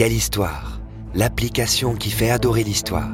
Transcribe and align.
Quelle 0.00 0.14
histoire 0.14 0.80
L'application 1.14 1.94
qui 1.94 2.10
fait 2.10 2.30
adorer 2.30 2.64
l'histoire. 2.64 3.10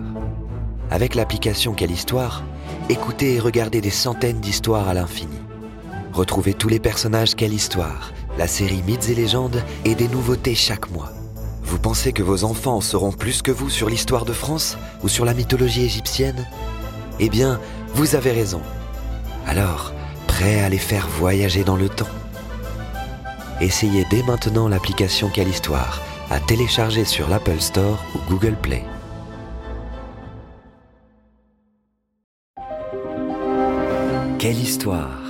Avec 0.88 1.16
l'application 1.16 1.74
Quelle 1.74 1.90
histoire, 1.90 2.44
écoutez 2.88 3.34
et 3.34 3.40
regardez 3.40 3.80
des 3.80 3.90
centaines 3.90 4.38
d'histoires 4.38 4.88
à 4.88 4.94
l'infini. 4.94 5.36
Retrouvez 6.12 6.54
tous 6.54 6.68
les 6.68 6.78
personnages 6.78 7.34
Quelle 7.34 7.54
histoire, 7.54 8.12
la 8.38 8.46
série 8.46 8.84
Mythes 8.86 9.08
et 9.08 9.16
légendes 9.16 9.64
et 9.84 9.96
des 9.96 10.06
nouveautés 10.06 10.54
chaque 10.54 10.88
mois. 10.92 11.10
Vous 11.64 11.80
pensez 11.80 12.12
que 12.12 12.22
vos 12.22 12.44
enfants 12.44 12.80
sauront 12.80 13.10
plus 13.10 13.42
que 13.42 13.50
vous 13.50 13.68
sur 13.68 13.90
l'histoire 13.90 14.24
de 14.24 14.32
France 14.32 14.78
ou 15.02 15.08
sur 15.08 15.24
la 15.24 15.34
mythologie 15.34 15.86
égyptienne? 15.86 16.46
Eh 17.18 17.28
bien, 17.28 17.58
vous 17.94 18.14
avez 18.14 18.30
raison. 18.30 18.60
Alors, 19.44 19.92
prêt 20.28 20.60
à 20.60 20.68
les 20.68 20.78
faire 20.78 21.08
voyager 21.08 21.64
dans 21.64 21.76
le 21.76 21.88
temps? 21.88 22.06
Essayez 23.60 24.06
dès 24.08 24.22
maintenant 24.22 24.68
l'application 24.68 25.30
Quelle 25.34 25.48
Histoire 25.48 26.00
à 26.30 26.40
télécharger 26.40 27.04
sur 27.04 27.28
l'Apple 27.28 27.60
Store 27.60 28.04
ou 28.14 28.30
Google 28.30 28.56
Play. 28.56 28.84
Quelle 34.38 34.58
histoire 34.58 35.25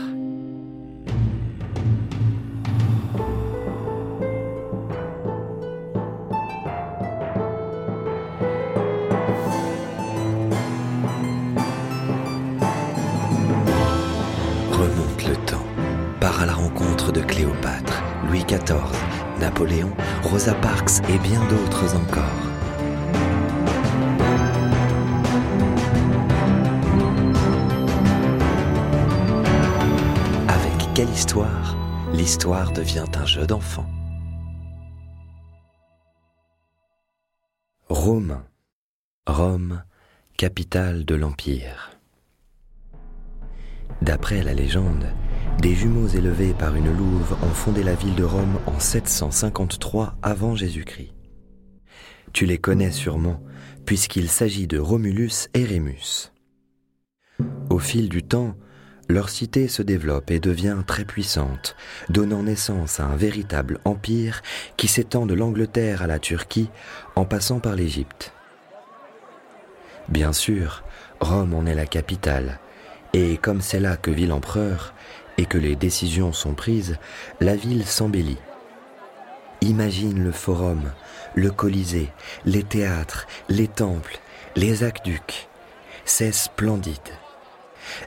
Napoléon, 19.56 19.90
Rosa 20.22 20.52
Parks 20.52 21.00
et 21.08 21.18
bien 21.18 21.42
d'autres 21.48 21.96
encore. 21.96 22.22
Avec 30.46 30.94
quelle 30.94 31.08
histoire 31.08 31.74
L'histoire 32.12 32.70
devient 32.72 33.06
un 33.14 33.24
jeu 33.24 33.46
d'enfant. 33.46 33.86
Rome. 37.88 38.42
Rome, 39.26 39.82
capitale 40.36 41.06
de 41.06 41.14
l'Empire. 41.14 41.92
D'après 44.02 44.42
la 44.42 44.52
légende, 44.52 45.06
des 45.60 45.74
jumeaux 45.74 46.08
élevés 46.08 46.54
par 46.54 46.76
une 46.76 46.92
louve 46.96 47.36
ont 47.42 47.54
fondé 47.54 47.82
la 47.82 47.94
ville 47.94 48.14
de 48.14 48.24
Rome 48.24 48.58
en 48.66 48.78
753 48.78 50.16
avant 50.22 50.54
Jésus-Christ. 50.54 51.12
Tu 52.32 52.46
les 52.46 52.58
connais 52.58 52.92
sûrement, 52.92 53.42
puisqu'il 53.84 54.28
s'agit 54.28 54.66
de 54.66 54.78
Romulus 54.78 55.48
et 55.54 55.64
Rémus. 55.64 56.32
Au 57.70 57.78
fil 57.78 58.08
du 58.08 58.22
temps, 58.22 58.54
leur 59.08 59.28
cité 59.30 59.68
se 59.68 59.82
développe 59.82 60.30
et 60.30 60.40
devient 60.40 60.78
très 60.86 61.04
puissante, 61.04 61.76
donnant 62.08 62.42
naissance 62.42 63.00
à 63.00 63.06
un 63.06 63.16
véritable 63.16 63.78
empire 63.84 64.42
qui 64.76 64.88
s'étend 64.88 65.26
de 65.26 65.34
l'Angleterre 65.34 66.02
à 66.02 66.06
la 66.06 66.18
Turquie 66.18 66.70
en 67.14 67.24
passant 67.24 67.60
par 67.60 67.76
l'Égypte. 67.76 68.32
Bien 70.08 70.32
sûr, 70.32 70.84
Rome 71.20 71.54
en 71.54 71.66
est 71.66 71.74
la 71.74 71.86
capitale, 71.86 72.60
et 73.12 73.38
comme 73.38 73.60
c'est 73.60 73.80
là 73.80 73.96
que 73.96 74.10
vit 74.10 74.26
l'empereur, 74.26 74.92
et 75.38 75.46
que 75.46 75.58
les 75.58 75.76
décisions 75.76 76.32
sont 76.32 76.54
prises, 76.54 76.96
la 77.40 77.56
ville 77.56 77.84
s'embellit. 77.84 78.38
Imagine 79.60 80.22
le 80.22 80.32
forum, 80.32 80.92
le 81.34 81.50
colisée, 81.50 82.10
les 82.44 82.62
théâtres, 82.62 83.26
les 83.48 83.68
temples, 83.68 84.18
les 84.54 84.84
aqueducs. 84.84 85.48
C'est 86.04 86.32
splendide. 86.32 86.94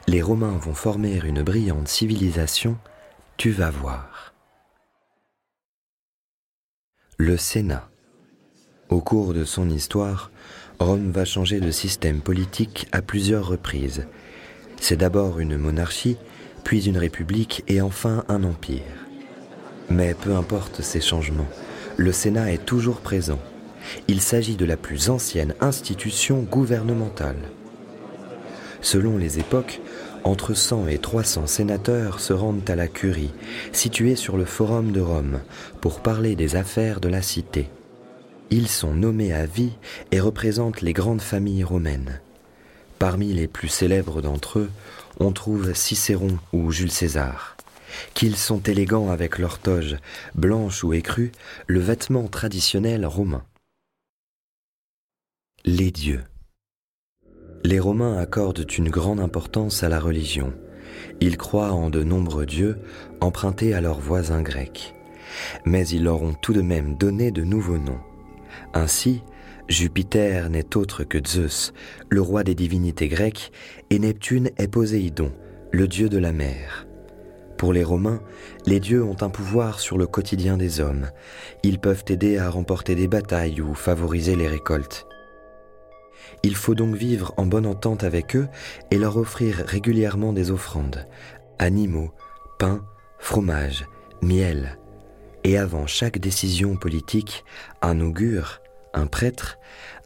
Les 0.06 0.22
Romains 0.22 0.58
vont 0.58 0.74
former 0.74 1.20
une 1.24 1.42
brillante 1.42 1.88
civilisation, 1.88 2.78
tu 3.36 3.50
vas 3.50 3.70
voir. 3.70 4.34
Le 7.16 7.36
Sénat. 7.36 7.88
Au 8.88 9.00
cours 9.00 9.34
de 9.34 9.44
son 9.44 9.68
histoire, 9.70 10.30
Rome 10.78 11.10
va 11.10 11.24
changer 11.24 11.60
de 11.60 11.70
système 11.70 12.20
politique 12.22 12.88
à 12.90 13.02
plusieurs 13.02 13.46
reprises. 13.46 14.06
C'est 14.80 14.96
d'abord 14.96 15.38
une 15.38 15.58
monarchie, 15.58 16.16
puis 16.62 16.86
une 16.86 16.98
république 16.98 17.64
et 17.68 17.80
enfin 17.80 18.24
un 18.28 18.44
empire. 18.44 18.82
Mais 19.88 20.14
peu 20.14 20.34
importe 20.34 20.82
ces 20.82 21.00
changements, 21.00 21.48
le 21.96 22.12
Sénat 22.12 22.52
est 22.52 22.64
toujours 22.64 23.00
présent. 23.00 23.40
Il 24.08 24.20
s'agit 24.20 24.56
de 24.56 24.64
la 24.64 24.76
plus 24.76 25.10
ancienne 25.10 25.54
institution 25.60 26.42
gouvernementale. 26.42 27.36
Selon 28.82 29.18
les 29.18 29.38
époques, 29.38 29.80
entre 30.24 30.54
100 30.54 30.88
et 30.88 30.98
300 30.98 31.46
sénateurs 31.46 32.20
se 32.20 32.32
rendent 32.32 32.68
à 32.68 32.76
la 32.76 32.88
curie, 32.88 33.32
située 33.72 34.16
sur 34.16 34.36
le 34.36 34.44
Forum 34.44 34.92
de 34.92 35.00
Rome, 35.00 35.40
pour 35.80 36.00
parler 36.00 36.36
des 36.36 36.56
affaires 36.56 37.00
de 37.00 37.08
la 37.08 37.22
cité. 37.22 37.68
Ils 38.50 38.68
sont 38.68 38.94
nommés 38.94 39.32
à 39.32 39.46
vie 39.46 39.72
et 40.12 40.20
représentent 40.20 40.82
les 40.82 40.92
grandes 40.92 41.22
familles 41.22 41.64
romaines. 41.64 42.20
Parmi 42.98 43.32
les 43.32 43.46
plus 43.46 43.68
célèbres 43.68 44.20
d'entre 44.20 44.58
eux, 44.58 44.70
on 45.20 45.32
trouve 45.32 45.74
Cicéron 45.74 46.38
ou 46.52 46.72
Jules 46.72 46.90
César. 46.90 47.56
Qu'ils 48.14 48.36
sont 48.36 48.60
élégants 48.60 49.10
avec 49.10 49.38
leur 49.38 49.58
toge, 49.58 49.96
blanche 50.34 50.82
ou 50.82 50.94
écrue, 50.94 51.32
le 51.66 51.80
vêtement 51.80 52.26
traditionnel 52.26 53.04
romain. 53.04 53.44
Les 55.64 55.90
dieux. 55.90 56.24
Les 57.62 57.78
Romains 57.78 58.16
accordent 58.16 58.64
une 58.78 58.88
grande 58.88 59.20
importance 59.20 59.82
à 59.82 59.90
la 59.90 60.00
religion. 60.00 60.54
Ils 61.20 61.36
croient 61.36 61.72
en 61.72 61.90
de 61.90 62.02
nombreux 62.02 62.46
dieux 62.46 62.78
empruntés 63.20 63.74
à 63.74 63.82
leurs 63.82 64.00
voisins 64.00 64.40
grecs. 64.40 64.94
Mais 65.66 65.86
ils 65.86 66.04
leur 66.04 66.22
ont 66.22 66.32
tout 66.32 66.54
de 66.54 66.62
même 66.62 66.96
donné 66.96 67.30
de 67.30 67.44
nouveaux 67.44 67.78
noms. 67.78 68.00
Ainsi, 68.72 69.22
Jupiter 69.70 70.50
n'est 70.50 70.76
autre 70.76 71.04
que 71.04 71.18
Zeus, 71.24 71.72
le 72.08 72.20
roi 72.20 72.42
des 72.42 72.56
divinités 72.56 73.06
grecques, 73.06 73.52
et 73.90 74.00
Neptune 74.00 74.50
est 74.58 74.66
Poséidon, 74.66 75.32
le 75.70 75.86
dieu 75.86 76.08
de 76.08 76.18
la 76.18 76.32
mer. 76.32 76.88
Pour 77.56 77.72
les 77.72 77.84
Romains, 77.84 78.20
les 78.66 78.80
dieux 78.80 79.04
ont 79.04 79.16
un 79.20 79.28
pouvoir 79.28 79.78
sur 79.78 79.96
le 79.96 80.08
quotidien 80.08 80.56
des 80.56 80.80
hommes. 80.80 81.10
Ils 81.62 81.78
peuvent 81.78 82.02
aider 82.08 82.36
à 82.36 82.50
remporter 82.50 82.96
des 82.96 83.06
batailles 83.06 83.60
ou 83.60 83.74
favoriser 83.74 84.34
les 84.34 84.48
récoltes. 84.48 85.06
Il 86.42 86.56
faut 86.56 86.74
donc 86.74 86.96
vivre 86.96 87.32
en 87.36 87.46
bonne 87.46 87.66
entente 87.66 88.02
avec 88.02 88.34
eux 88.34 88.48
et 88.90 88.98
leur 88.98 89.18
offrir 89.18 89.62
régulièrement 89.66 90.32
des 90.32 90.50
offrandes, 90.50 91.06
animaux, 91.60 92.10
pain, 92.58 92.84
fromage, 93.20 93.86
miel. 94.20 94.80
Et 95.44 95.58
avant 95.58 95.86
chaque 95.86 96.18
décision 96.18 96.76
politique, 96.76 97.44
un 97.82 98.00
augure, 98.00 98.60
un 98.94 99.06
prêtre, 99.06 99.58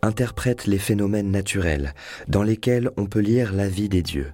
interprète 0.03 0.67
les 0.67 0.78
phénomènes 0.78 1.31
naturels 1.31 1.95
dans 2.28 2.43
lesquels 2.43 2.91
on 2.97 3.06
peut 3.06 3.21
lire 3.21 3.53
la 3.53 3.69
vie 3.69 3.89
des 3.89 4.03
dieux. 4.03 4.33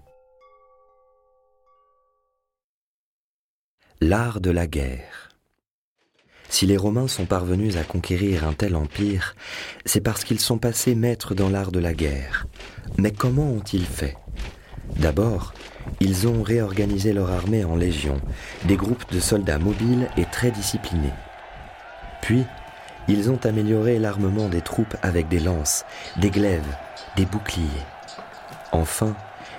L'art 4.00 4.40
de 4.40 4.50
la 4.50 4.66
guerre. 4.66 5.28
Si 6.48 6.66
les 6.66 6.76
Romains 6.76 7.06
sont 7.06 7.26
parvenus 7.26 7.76
à 7.76 7.84
conquérir 7.84 8.44
un 8.44 8.54
tel 8.54 8.74
empire, 8.74 9.36
c'est 9.86 10.00
parce 10.00 10.24
qu'ils 10.24 10.40
sont 10.40 10.58
passés 10.58 10.96
maîtres 10.96 11.34
dans 11.34 11.48
l'art 11.48 11.70
de 11.70 11.78
la 11.78 11.94
guerre. 11.94 12.46
Mais 12.98 13.12
comment 13.12 13.52
ont-ils 13.52 13.86
fait? 13.86 14.16
D'abord, 14.96 15.54
ils 16.00 16.26
ont 16.26 16.42
réorganisé 16.42 17.12
leur 17.12 17.30
armée 17.30 17.64
en 17.64 17.76
légions, 17.76 18.20
des 18.64 18.76
groupes 18.76 19.12
de 19.12 19.20
soldats 19.20 19.58
mobiles 19.58 20.08
et 20.16 20.24
très 20.24 20.50
disciplinés. 20.50 21.12
Puis, 22.20 22.44
ils 23.10 23.28
ont 23.28 23.40
amélioré 23.42 23.98
l'armement 23.98 24.48
des 24.48 24.60
troupes 24.60 24.94
avec 25.02 25.26
des 25.26 25.40
lances, 25.40 25.84
des 26.18 26.30
glaives, 26.30 26.76
des 27.16 27.24
boucliers. 27.24 27.66
Enfin, 28.70 29.16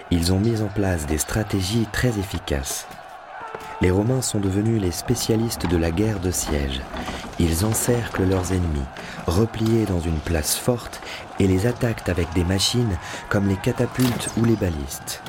ils 0.10 0.32
ont 0.32 0.40
mis 0.40 0.62
en 0.62 0.70
place 0.70 1.06
des 1.06 1.18
stratégies 1.18 1.86
très 1.92 2.18
efficaces. 2.18 2.88
Les 3.82 3.92
Romains 3.92 4.22
sont 4.22 4.40
devenus 4.40 4.82
les 4.82 4.92
spécialistes 4.92 5.68
de 5.68 5.76
la 5.76 5.92
guerre 5.92 6.22
de 6.22 6.32
siège. 6.32 6.80
Ils 7.40 7.66
encerclent 7.66 8.24
leurs 8.24 8.54
ennemis, 8.54 8.88
repliés 9.28 9.86
dans 9.86 10.00
une 10.00 10.20
place 10.20 10.56
forte, 10.56 11.02
et 11.38 11.48
les 11.48 11.68
attaquent 11.68 12.08
avec 12.08 12.32
des 12.34 12.46
machines 12.46 12.98
comme 13.28 13.50
les 13.50 13.58
catapultes 13.58 14.30
ou 14.38 14.46
les 14.46 14.56
balistes. 14.56 15.22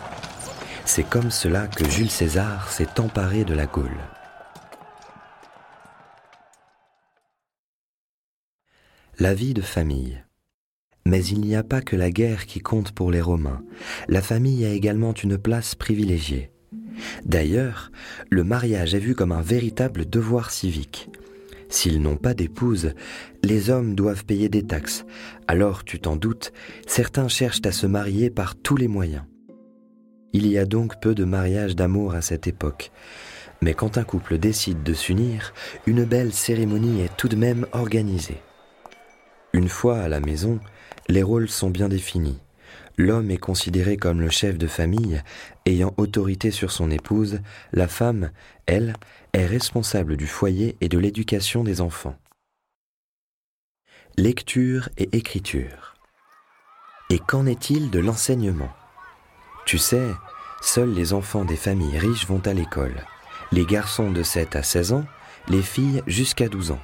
C'est 0.85 1.03
comme 1.03 1.33
cela 1.33 1.67
que 1.67 1.89
Jules 1.91 2.11
César 2.11 2.71
s'est 2.71 3.01
emparé 3.01 3.43
de 3.43 3.55
la 3.55 3.67
Gaule. 3.67 3.99
La 9.19 9.35
vie 9.35 9.53
de 9.53 9.61
famille. 9.61 10.25
Mais 11.05 11.23
il 11.23 11.43
n'y 11.43 11.55
a 11.55 11.63
pas 11.63 11.83
que 11.83 11.97
la 11.97 12.11
guerre 12.11 12.47
qui 12.47 12.61
compte 12.61 12.93
pour 12.93 13.11
les 13.11 13.21
Romains. 13.21 13.63
La 14.09 14.23
famille 14.23 14.65
a 14.65 14.71
également 14.71 15.13
une 15.13 15.37
place 15.37 15.75
privilégiée. 15.75 16.51
D'ailleurs, 17.27 17.93
le 18.31 18.43
mariage 18.43 18.95
est 18.95 18.99
vu 18.99 19.15
comme 19.15 19.33
un 19.33 19.43
véritable 19.43 20.09
devoir 20.09 20.51
civique. 20.51 21.11
S'ils 21.69 22.01
n'ont 22.01 22.17
pas 22.17 22.33
d'épouse, 22.33 22.95
les 23.45 23.69
hommes 23.69 23.95
doivent 23.95 24.25
payer 24.25 24.49
des 24.49 24.63
taxes. 24.63 25.05
Alors, 25.47 25.85
tu 25.85 26.01
t'en 26.01 26.17
doutes, 26.17 26.55
certains 26.87 27.29
cherchent 27.29 27.67
à 27.67 27.73
se 27.73 27.87
marier 27.87 28.31
par 28.31 28.55
tous 28.57 28.77
les 28.77 28.89
moyens. 28.89 29.25
Il 30.33 30.47
y 30.47 30.57
a 30.57 30.65
donc 30.65 31.03
peu 31.03 31.15
de 31.15 31.25
mariages 31.25 31.77
d'amour 31.77 32.15
à 32.15 32.23
cette 32.23 32.47
époque. 32.47 32.91
Mais 33.61 33.75
quand 33.75 33.99
un 33.99 34.05
couple 34.05 34.39
décide 34.39 34.83
de 34.83 34.95
s'unir, 34.95 35.53
une 35.87 36.05
belle 36.05 36.33
cérémonie 36.33 37.03
est 37.03 37.15
tout 37.19 37.29
de 37.29 37.37
même 37.37 37.67
organisée. 37.73 38.41
Une 39.53 39.69
fois 39.69 39.99
à 39.99 40.09
la 40.09 40.21
maison, 40.21 40.61
les 41.09 41.23
rôles 41.23 41.49
sont 41.49 41.71
bien 41.71 41.89
définis. 41.89 42.39
L'homme 42.97 43.31
est 43.31 43.39
considéré 43.39 43.97
comme 43.97 44.21
le 44.21 44.31
chef 44.31 44.59
de 44.59 44.67
famille, 44.67 45.23
ayant 45.67 45.93
autorité 45.97 46.51
sur 46.51 46.71
son 46.71 46.91
épouse, 46.91 47.41
la 47.73 47.89
femme, 47.89 48.31
elle, 48.67 48.95
est 49.33 49.47
responsable 49.47 50.17
du 50.17 50.27
foyer 50.27 50.77
et 50.81 50.89
de 50.89 50.99
l'éducation 50.99 51.65
des 51.65 51.81
enfants. 51.81 52.17
Lecture 54.17 54.89
et 54.99 55.09
écriture. 55.17 55.95
Et 57.11 57.19
qu'en 57.19 57.47
est-il 57.47 57.91
de 57.91 57.99
l'enseignement? 57.99 58.73
Tu 59.67 59.79
sais, 59.79 60.11
seuls 60.61 60.93
les 60.93 61.13
enfants 61.13 61.45
des 61.45 61.57
familles 61.57 61.99
riches 61.99 62.27
vont 62.27 62.43
à 62.47 62.53
l'école. 62.53 63.07
Les 63.53 63.65
garçons 63.65 64.11
de 64.11 64.23
7 64.23 64.57
à 64.57 64.63
16 64.63 64.93
ans, 64.93 65.05
les 65.49 65.63
filles 65.63 66.03
jusqu'à 66.07 66.49
12 66.49 66.73
ans. 66.73 66.81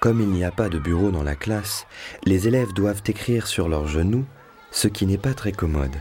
Comme 0.00 0.20
il 0.20 0.28
n'y 0.28 0.44
a 0.44 0.50
pas 0.50 0.68
de 0.68 0.78
bureau 0.78 1.10
dans 1.10 1.22
la 1.22 1.34
classe, 1.34 1.86
les 2.24 2.48
élèves 2.48 2.72
doivent 2.74 3.02
écrire 3.06 3.46
sur 3.46 3.68
leurs 3.68 3.88
genoux, 3.88 4.26
ce 4.70 4.88
qui 4.88 5.06
n'est 5.06 5.16
pas 5.16 5.34
très 5.34 5.52
commode. 5.52 5.96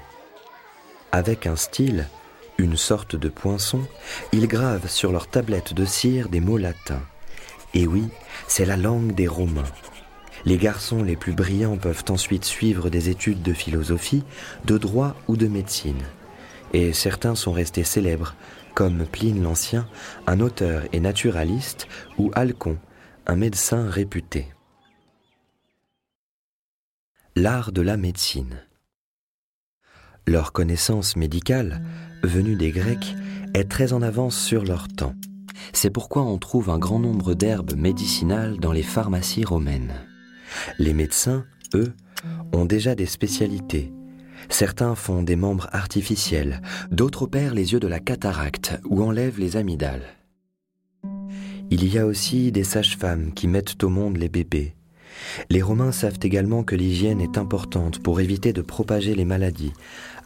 Avec 1.12 1.47
un 1.47 1.56
style, 1.56 2.07
une 2.57 2.75
sorte 2.75 3.15
de 3.15 3.30
poinçon, 3.30 3.81
ils 4.33 4.47
gravent 4.47 4.89
sur 4.89 5.12
leur 5.12 5.27
tablette 5.27 5.74
de 5.74 5.86
cire 5.86 6.30
des 6.30 6.42
mots 6.42 6.57
latins. 6.57 7.03
Et 7.74 7.88
oui, 7.88 8.09
c'est 8.47 8.65
la 8.65 8.77
langue 8.77 9.13
des 9.13 9.27
Romains. 9.27 9.63
Les 10.45 10.57
garçons 10.57 11.01
les 11.01 11.15
plus 11.15 11.33
brillants 11.33 11.77
peuvent 11.77 12.03
ensuite 12.09 12.45
suivre 12.45 12.89
des 12.89 13.09
études 13.09 13.41
de 13.41 13.53
philosophie, 13.53 14.24
de 14.65 14.77
droit 14.77 15.15
ou 15.27 15.38
de 15.38 15.48
médecine. 15.48 16.03
Et 16.74 16.94
certains 16.94 17.36
sont 17.36 17.53
restés 17.53 17.83
célèbres, 17.83 18.36
comme 18.74 19.06
Pline 19.06 19.41
l'Ancien, 19.41 19.88
un 20.27 20.41
auteur 20.41 20.83
et 20.91 21.00
naturaliste, 21.00 21.88
ou 22.18 22.30
Alcon, 22.36 22.77
un 23.27 23.36
médecin 23.36 23.89
réputé. 23.89 24.48
L'art 27.36 27.72
de 27.72 27.81
la 27.81 27.98
médecine. 27.98 28.62
Leur 30.27 30.51
connaissance 30.51 31.16
médicale, 31.16 31.81
venue 32.22 32.56
des 32.56 32.72
Grecs, 32.72 33.16
est 33.56 33.69
très 33.69 33.94
en 33.94 34.04
avance 34.04 34.38
sur 34.38 34.63
leur 34.63 34.88
temps. 34.88 35.16
C'est 35.74 35.89
pourquoi 35.89 36.22
on 36.22 36.38
trouve 36.38 36.69
un 36.69 36.77
grand 36.77 37.00
nombre 37.00 37.33
d'herbes 37.33 37.75
médicinales 37.75 38.57
dans 38.60 38.72
les 38.72 38.83
pharmacies 38.83 39.45
romaines. 39.45 39.94
Les 40.77 40.94
médecins, 40.94 41.45
eux, 41.74 41.94
ont 42.54 42.66
déjà 42.66 42.94
des 42.94 43.07
spécialités. 43.07 43.92
Certains 44.50 44.94
font 44.94 45.24
des 45.24 45.36
membres 45.36 45.68
artificiels, 45.72 46.62
d'autres 46.92 47.24
opèrent 47.24 47.56
les 47.56 47.74
yeux 47.74 47.80
de 47.80 47.88
la 47.88 48.00
cataracte 48.00 48.80
ou 48.86 49.01
enlèvent 49.01 49.39
les 49.39 49.57
amygdales. 49.57 50.16
Il 51.71 51.91
y 51.91 51.97
a 51.97 52.06
aussi 52.06 52.51
des 52.51 52.63
sages-femmes 52.63 53.33
qui 53.33 53.47
mettent 53.47 53.83
au 53.83 53.89
monde 53.89 54.17
les 54.17 54.29
bébés. 54.29 54.75
Les 55.50 55.62
Romains 55.62 55.91
savent 55.91 56.19
également 56.21 56.63
que 56.63 56.75
l'hygiène 56.75 57.21
est 57.21 57.38
importante 57.38 58.03
pour 58.03 58.19
éviter 58.19 58.53
de 58.53 58.62
propager 58.62 59.15
les 59.15 59.25
maladies. 59.25 59.73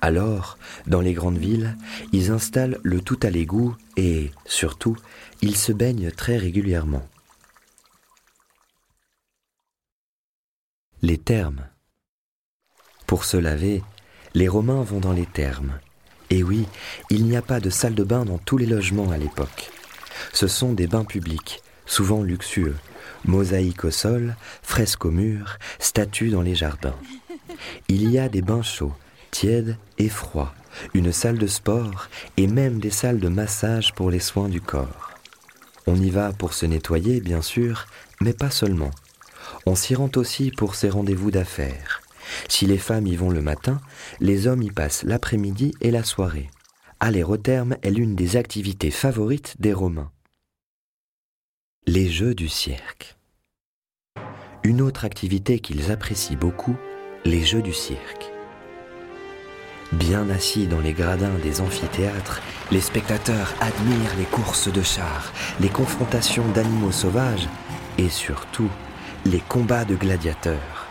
Alors, 0.02 0.58
dans 0.88 1.02
les 1.02 1.14
grandes 1.14 1.38
villes, 1.38 1.78
ils 2.12 2.32
installent 2.32 2.80
le 2.84 3.00
tout 3.00 3.20
à 3.24 3.30
l'égout 3.30 3.76
et, 3.98 4.32
surtout, 4.46 4.98
ils 5.42 5.56
se 5.56 5.72
baignent 5.72 6.12
très 6.12 6.38
régulièrement. 6.38 7.08
Les 11.02 11.18
thermes. 11.18 11.68
Pour 13.08 13.24
se 13.24 13.38
laver, 13.38 13.82
les 14.34 14.48
Romains 14.48 14.84
vont 14.84 15.00
dans 15.00 15.14
les 15.14 15.26
thermes. 15.26 15.80
Et 16.30 16.44
oui, 16.44 16.66
il 17.10 17.26
n'y 17.26 17.38
a 17.38 17.42
pas 17.42 17.60
de 17.60 17.70
salle 17.70 17.96
de 17.96 18.04
bain 18.04 18.26
dans 18.26 18.38
tous 18.38 18.58
les 18.58 18.66
logements 18.66 19.10
à 19.10 19.18
l'époque. 19.18 19.72
Ce 20.34 20.48
sont 20.48 20.74
des 20.74 20.88
bains 20.88 21.06
publics, 21.06 21.62
souvent 21.86 22.22
luxueux, 22.24 22.76
mosaïques 23.26 23.86
au 23.86 23.92
sol, 23.92 24.36
fresques 24.62 25.06
au 25.06 25.12
mur, 25.12 25.58
statues 25.80 26.30
dans 26.30 26.42
les 26.42 26.56
jardins. 26.56 26.96
Il 27.88 28.10
y 28.10 28.20
a 28.20 28.30
des 28.30 28.42
bains 28.42 28.64
chauds, 28.64 28.94
tièdes 29.32 29.78
et 29.98 30.10
froids, 30.10 30.54
une 30.94 31.12
salle 31.12 31.38
de 31.38 31.48
sport 31.48 32.08
et 32.38 32.48
même 32.48 32.80
des 32.80 32.92
salles 32.92 33.20
de 33.20 33.28
massage 33.28 33.94
pour 33.94 34.12
les 34.12 34.20
soins 34.20 34.50
du 34.50 34.62
corps. 34.62 35.12
On 35.88 35.96
y 35.96 36.10
va 36.10 36.32
pour 36.32 36.54
se 36.54 36.66
nettoyer, 36.66 37.20
bien 37.20 37.42
sûr, 37.42 37.88
mais 38.22 38.34
pas 38.34 38.52
seulement. 38.52 38.92
On 39.66 39.76
s'y 39.76 39.96
rend 39.96 40.12
aussi 40.16 40.52
pour 40.52 40.76
ses 40.76 40.90
rendez-vous 40.90 41.32
d'affaires. 41.32 42.02
Si 42.48 42.66
les 42.66 42.78
femmes 42.78 43.08
y 43.08 43.16
vont 43.16 43.32
le 43.32 43.42
matin, 43.42 43.82
les 44.20 44.48
hommes 44.48 44.62
y 44.62 44.70
passent 44.70 45.04
l'après-midi 45.04 45.74
et 45.82 45.92
la 45.92 46.04
soirée. 46.04 46.50
Aller 47.02 47.24
au 47.24 47.38
terme 47.38 47.78
est 47.82 47.92
l'une 47.92 48.14
des 48.14 48.36
activités 48.36 48.92
favorites 48.92 49.56
des 49.58 49.72
Romains. 49.72 50.12
Les 51.88 52.10
jeux 52.10 52.36
du 52.36 52.50
cirque. 52.50 53.16
Une 54.64 54.82
autre 54.82 55.06
activité 55.06 55.60
qu'ils 55.60 55.94
apprécient 55.94 56.36
beaucoup, 56.36 56.76
les 57.24 57.46
jeux 57.46 57.62
du 57.62 57.72
cirque. 57.72 58.34
Bien 59.94 60.30
assis 60.30 60.68
dans 60.68 60.82
les 60.82 60.92
gradins 60.92 61.40
des 61.42 61.62
amphithéâtres, 61.62 62.42
les 62.70 62.82
spectateurs 62.82 63.54
admirent 63.62 64.18
les 64.18 64.26
courses 64.26 64.72
de 64.72 64.82
chars, 64.82 65.32
les 65.62 65.70
confrontations 65.70 66.52
d'animaux 66.52 66.92
sauvages 66.92 67.48
et 67.98 68.10
surtout 68.10 68.70
les 69.26 69.40
combats 69.40 69.86
de 69.86 69.96
gladiateurs. 69.96 70.86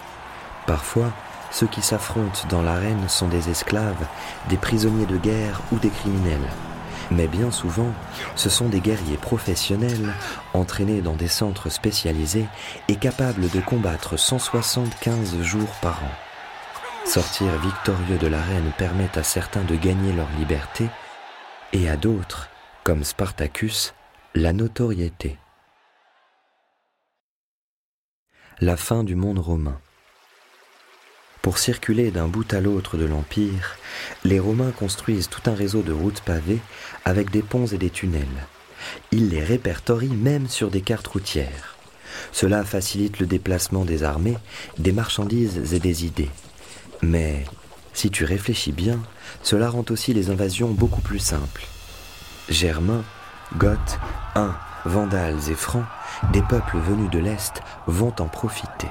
Parfois, 0.66 1.12
ceux 1.50 1.66
qui 1.66 1.82
s'affrontent 1.82 2.46
dans 2.48 2.62
l'arène 2.62 3.08
sont 3.08 3.28
des 3.28 3.50
esclaves, 3.50 4.06
des 4.48 4.56
prisonniers 4.56 5.06
de 5.06 5.16
guerre 5.16 5.60
ou 5.72 5.78
des 5.78 5.90
criminels. 5.90 6.48
Mais 7.10 7.26
bien 7.26 7.50
souvent, 7.50 7.92
ce 8.36 8.50
sont 8.50 8.68
des 8.68 8.80
guerriers 8.80 9.16
professionnels, 9.16 10.12
entraînés 10.52 11.00
dans 11.00 11.14
des 11.14 11.28
centres 11.28 11.70
spécialisés 11.70 12.46
et 12.88 12.96
capables 12.96 13.48
de 13.48 13.60
combattre 13.60 14.18
175 14.18 15.40
jours 15.40 15.74
par 15.80 16.02
an. 16.04 17.06
Sortir 17.06 17.58
victorieux 17.60 18.18
de 18.18 18.26
l'arène 18.26 18.72
permet 18.76 19.08
à 19.16 19.22
certains 19.22 19.64
de 19.64 19.76
gagner 19.76 20.12
leur 20.12 20.28
liberté 20.38 20.88
et 21.72 21.88
à 21.88 21.96
d'autres, 21.96 22.50
comme 22.84 23.04
Spartacus, 23.04 23.94
la 24.34 24.52
notoriété. 24.52 25.38
La 28.60 28.76
fin 28.76 29.04
du 29.04 29.14
monde 29.14 29.38
romain. 29.38 29.80
Pour 31.48 31.56
circuler 31.56 32.10
d'un 32.10 32.28
bout 32.28 32.52
à 32.52 32.60
l'autre 32.60 32.98
de 32.98 33.06
l'Empire, 33.06 33.78
les 34.22 34.38
Romains 34.38 34.70
construisent 34.70 35.30
tout 35.30 35.40
un 35.48 35.54
réseau 35.54 35.80
de 35.80 35.94
routes 35.94 36.20
pavées 36.20 36.58
avec 37.06 37.30
des 37.30 37.40
ponts 37.40 37.64
et 37.64 37.78
des 37.78 37.88
tunnels. 37.88 38.46
Ils 39.12 39.30
les 39.30 39.42
répertorient 39.42 40.14
même 40.14 40.46
sur 40.46 40.70
des 40.70 40.82
cartes 40.82 41.06
routières. 41.06 41.78
Cela 42.32 42.64
facilite 42.64 43.18
le 43.18 43.24
déplacement 43.24 43.86
des 43.86 44.02
armées, 44.02 44.36
des 44.76 44.92
marchandises 44.92 45.72
et 45.72 45.80
des 45.80 46.04
idées. 46.04 46.28
Mais 47.00 47.46
si 47.94 48.10
tu 48.10 48.26
réfléchis 48.26 48.72
bien, 48.72 49.00
cela 49.42 49.70
rend 49.70 49.86
aussi 49.88 50.12
les 50.12 50.28
invasions 50.28 50.68
beaucoup 50.68 51.00
plus 51.00 51.18
simples. 51.18 51.66
Germains, 52.50 53.04
Goths, 53.56 53.98
Huns, 54.34 54.54
Vandales 54.84 55.50
et 55.50 55.54
Francs, 55.54 55.86
des 56.30 56.42
peuples 56.42 56.76
venus 56.76 57.08
de 57.08 57.20
l'Est, 57.20 57.62
vont 57.86 58.12
en 58.18 58.28
profiter. 58.28 58.90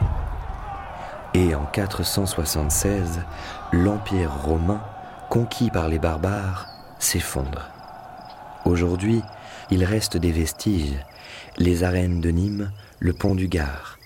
Et 1.37 1.53
en 1.53 1.65
476, 1.65 3.21
l'Empire 3.71 4.33
romain, 4.41 4.81
conquis 5.29 5.69
par 5.69 5.87
les 5.87 5.99
barbares, 5.99 6.67
s'effondre. 6.97 7.69
Aujourd'hui, 8.65 9.21
il 9.69 9.83
reste 9.83 10.17
des 10.17 10.31
vestiges, 10.31 10.97
les 11.59 11.83
arènes 11.83 12.21
de 12.21 12.31
Nîmes, 12.31 12.71
le 12.97 13.13
pont 13.13 13.35
du 13.35 13.47
Gard. 13.47 13.99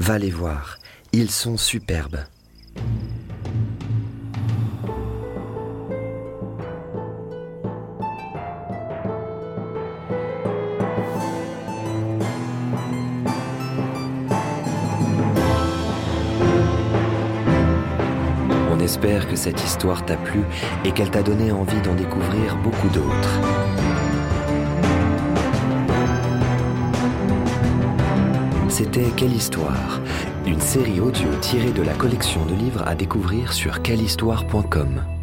Va 0.00 0.18
les 0.18 0.32
voir, 0.32 0.78
ils 1.12 1.30
sont 1.30 1.56
superbes. 1.56 2.18
J'espère 18.96 19.28
que 19.28 19.36
cette 19.36 19.62
histoire 19.62 20.06
t'a 20.06 20.16
plu 20.16 20.40
et 20.86 20.90
qu'elle 20.90 21.10
t'a 21.10 21.22
donné 21.22 21.52
envie 21.52 21.82
d'en 21.82 21.94
découvrir 21.94 22.56
beaucoup 22.56 22.88
d'autres. 22.88 23.40
C'était 28.70 29.10
Quelle 29.14 29.34
histoire 29.34 30.00
Une 30.46 30.60
série 30.60 30.98
audio 30.98 31.28
tirée 31.42 31.72
de 31.72 31.82
la 31.82 31.92
collection 31.92 32.46
de 32.46 32.54
livres 32.54 32.84
à 32.86 32.94
découvrir 32.94 33.52
sur 33.52 33.82
quellehistoire.com. 33.82 35.15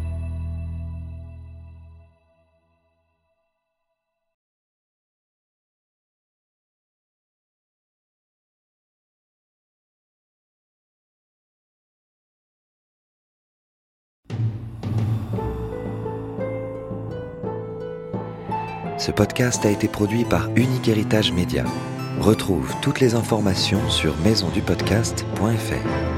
Ce 19.04 19.10
podcast 19.10 19.66
a 19.66 19.70
été 19.70 19.86
produit 19.86 20.24
par 20.24 20.48
Unique 20.56 20.88
Héritage 20.88 21.30
Média. 21.30 21.64
Retrouve 22.20 22.74
toutes 22.80 23.00
les 23.00 23.14
informations 23.14 23.90
sur 23.90 24.16
maisondupodcast.fr. 24.24 26.13